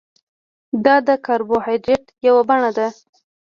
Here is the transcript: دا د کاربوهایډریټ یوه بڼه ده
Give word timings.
دا 0.85 0.95
د 1.07 1.09
کاربوهایډریټ 1.25 2.03
یوه 2.27 2.41
بڼه 2.49 2.71
ده 2.77 2.87